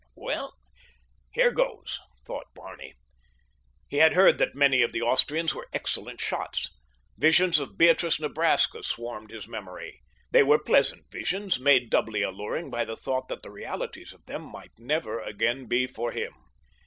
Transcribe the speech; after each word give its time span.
"Well, 0.15 0.55
here 1.29 1.51
goes," 1.51 1.99
thought 2.25 2.47
Barney. 2.55 2.95
He 3.87 3.97
had 3.97 4.13
heard 4.13 4.39
that 4.39 4.55
many 4.55 4.81
of 4.81 4.93
the 4.93 5.03
Austrians 5.03 5.53
were 5.53 5.67
excellent 5.73 6.19
shots. 6.19 6.71
Visions 7.19 7.59
of 7.59 7.77
Beatrice, 7.77 8.19
Nebraska, 8.19 8.81
swarmed 8.81 9.29
his 9.29 9.47
memory. 9.47 10.01
They 10.31 10.41
were 10.41 10.57
pleasant 10.57 11.03
visions, 11.11 11.59
made 11.59 11.91
doubly 11.91 12.23
alluring 12.23 12.71
by 12.71 12.83
the 12.83 12.97
thought 12.97 13.27
that 13.27 13.43
the 13.43 13.51
realities 13.51 14.11
of 14.11 14.25
them 14.25 14.41
might 14.41 14.71
never 14.79 15.19
again 15.21 15.67
be 15.67 15.85
for 15.85 16.11
him. 16.11 16.33